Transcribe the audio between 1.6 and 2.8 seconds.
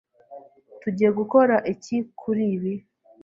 iki kuri ibi?